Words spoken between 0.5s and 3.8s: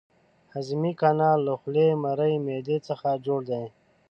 هضمي کانال له خولې، مرۍ، معدې څخه جوړ دی.